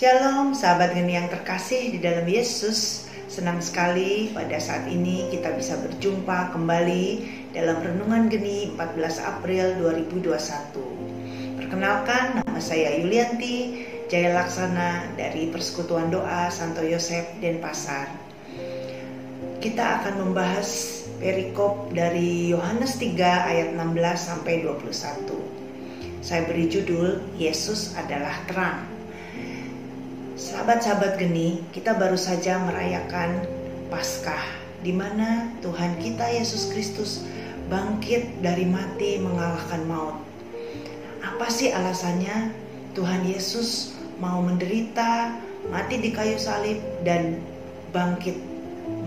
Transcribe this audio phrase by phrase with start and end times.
[0.00, 3.04] Shalom sahabat geni yang terkasih di dalam Yesus.
[3.28, 7.04] Senang sekali pada saat ini kita bisa berjumpa kembali
[7.52, 16.48] dalam Renungan Geni 14 April 2021 Perkenalkan nama saya Yulianti Jaya Laksana dari Persekutuan Doa
[16.48, 18.08] Santo Yosef Denpasar.
[19.60, 27.92] Kita akan membahas perikop dari Yohanes 3 ayat 16 sampai 21 Saya beri judul Yesus
[28.00, 28.99] adalah terang
[30.40, 33.44] Sahabat-sahabat geni, kita baru saja merayakan
[33.92, 34.40] Paskah,
[34.80, 37.28] di mana Tuhan kita Yesus Kristus
[37.68, 40.16] bangkit dari mati mengalahkan maut.
[41.20, 42.56] Apa sih alasannya
[42.96, 45.36] Tuhan Yesus mau menderita,
[45.68, 47.36] mati di kayu salib, dan
[47.92, 48.40] bangkit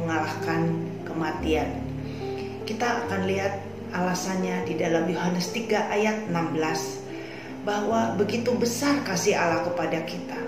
[0.05, 1.81] mengalahkan kematian?
[2.69, 3.57] Kita akan lihat
[3.89, 10.42] alasannya di dalam Yohanes 3 ayat 16 bahwa begitu besar kasih Allah kepada kita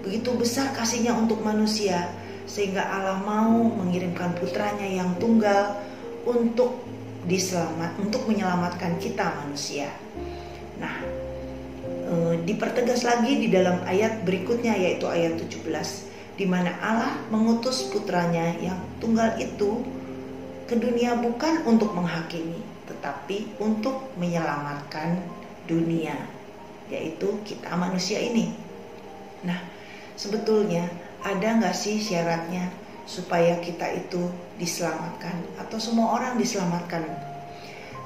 [0.00, 2.08] Begitu besar kasihnya untuk manusia
[2.50, 5.78] sehingga Allah mau mengirimkan putranya yang tunggal
[6.26, 6.82] untuk
[7.28, 9.92] diselamat untuk menyelamatkan kita manusia.
[10.80, 10.94] Nah,
[11.84, 18.56] e, dipertegas lagi di dalam ayat berikutnya yaitu ayat 17 di mana Allah mengutus putranya
[18.58, 19.84] yang tunggal itu
[20.64, 25.20] ke dunia bukan untuk menghakimi tetapi untuk menyelamatkan
[25.68, 26.16] dunia
[26.90, 28.50] yaitu kita manusia ini.
[29.46, 29.60] Nah,
[30.20, 30.84] sebetulnya
[31.24, 32.68] ada nggak sih syaratnya
[33.08, 34.28] supaya kita itu
[34.60, 37.08] diselamatkan atau semua orang diselamatkan?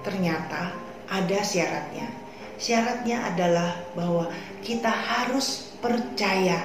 [0.07, 0.71] Ternyata
[1.11, 2.07] ada syaratnya.
[2.55, 4.31] Syaratnya adalah bahwa
[4.63, 6.63] kita harus percaya.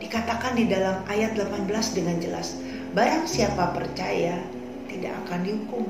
[0.00, 2.56] Dikatakan di dalam ayat 18 dengan jelas,
[2.96, 4.40] barang siapa percaya
[4.88, 5.84] tidak akan dihukum.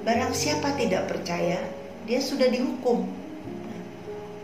[0.00, 1.60] Barang siapa tidak percaya,
[2.08, 3.04] dia sudah dihukum.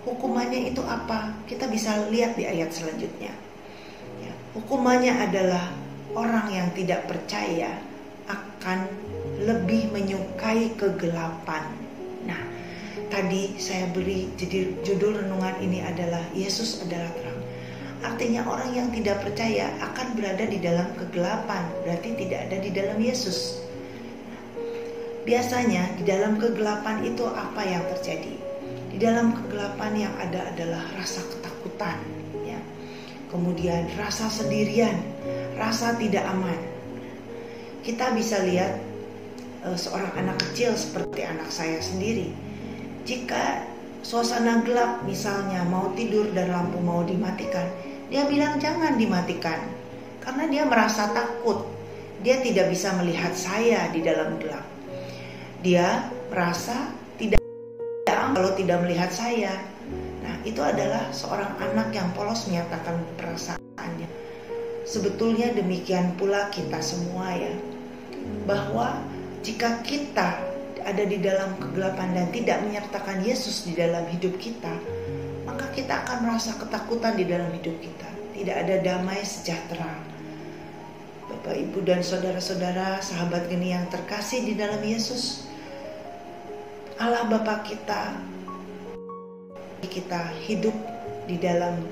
[0.07, 1.35] hukumannya itu apa?
[1.51, 3.46] Kita bisa lihat di ayat selanjutnya.
[4.57, 5.69] Hukumannya adalah
[6.17, 7.77] orang yang tidak percaya
[8.25, 8.89] akan
[9.45, 11.77] lebih menyukai kegelapan.
[12.25, 12.41] Nah,
[13.13, 17.41] tadi saya beri jadi judul renungan ini adalah Yesus adalah terang.
[18.01, 22.97] Artinya orang yang tidak percaya akan berada di dalam kegelapan, berarti tidak ada di dalam
[22.97, 23.61] Yesus.
[25.29, 28.35] Biasanya di dalam kegelapan itu apa yang terjadi?
[28.89, 32.01] Di dalam kegelapan yang ada adalah rasa ketakutan,
[33.31, 34.97] kemudian rasa sendirian,
[35.59, 36.59] rasa tidak aman.
[37.83, 38.83] Kita bisa lihat
[39.63, 42.35] uh, seorang anak kecil seperti anak saya sendiri.
[43.07, 43.63] Jika
[44.03, 47.67] suasana gelap misalnya mau tidur dan lampu mau dimatikan,
[48.11, 49.63] dia bilang jangan dimatikan
[50.23, 51.67] karena dia merasa takut.
[52.25, 54.65] Dia tidak bisa melihat saya di dalam gelap.
[55.63, 57.39] Dia merasa tidak
[58.07, 59.76] kalau tidak melihat saya
[60.47, 64.07] itu adalah seorang anak yang polos menyatakan perasaannya.
[64.87, 67.51] Sebetulnya demikian pula kita semua ya.
[68.47, 69.03] Bahwa
[69.43, 70.39] jika kita
[70.87, 74.71] ada di dalam kegelapan dan tidak menyertakan Yesus di dalam hidup kita,
[75.43, 78.07] maka kita akan merasa ketakutan di dalam hidup kita.
[78.39, 79.99] Tidak ada damai sejahtera.
[81.27, 85.51] Bapak, Ibu, dan saudara-saudara, sahabat geni yang terkasih di dalam Yesus,
[87.03, 88.15] Allah Bapa kita
[89.85, 90.73] kita hidup
[91.29, 91.85] di dalam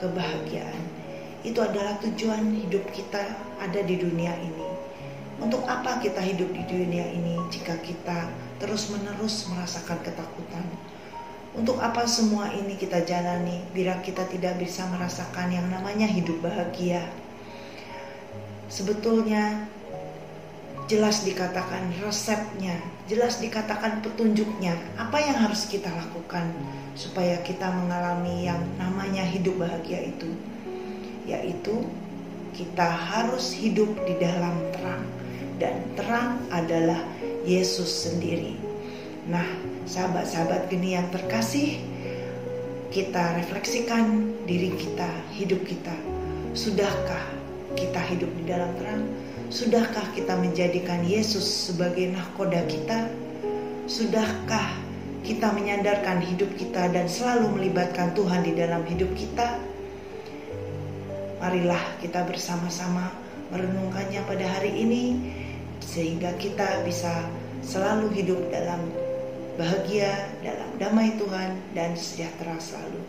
[0.00, 0.82] kebahagiaan.
[1.46, 4.66] Itu adalah tujuan hidup kita ada di dunia ini.
[5.38, 8.26] Untuk apa kita hidup di dunia ini jika kita
[8.58, 10.66] terus-menerus merasakan ketakutan?
[11.54, 17.06] Untuk apa semua ini kita jalani bila kita tidak bisa merasakan yang namanya hidup bahagia?
[18.66, 19.70] Sebetulnya
[20.88, 26.48] jelas dikatakan resepnya, jelas dikatakan petunjuknya, apa yang harus kita lakukan
[26.96, 30.32] supaya kita mengalami yang namanya hidup bahagia itu,
[31.28, 31.84] yaitu
[32.56, 35.04] kita harus hidup di dalam terang,
[35.60, 37.04] dan terang adalah
[37.44, 38.56] Yesus sendiri.
[39.28, 39.44] Nah,
[39.84, 41.84] sahabat-sahabat geni yang terkasih,
[42.88, 45.92] kita refleksikan diri kita, hidup kita.
[46.56, 47.28] Sudahkah
[47.76, 49.04] kita hidup di dalam terang?
[49.48, 53.08] Sudahkah kita menjadikan Yesus sebagai nahkoda kita?
[53.88, 54.76] Sudahkah
[55.24, 59.56] kita menyandarkan hidup kita dan selalu melibatkan Tuhan di dalam hidup kita?
[61.40, 63.08] Marilah kita bersama-sama
[63.48, 65.16] merenungkannya pada hari ini
[65.80, 67.24] sehingga kita bisa
[67.64, 68.84] selalu hidup dalam
[69.56, 73.00] bahagia, dalam damai Tuhan dan sejahtera selalu.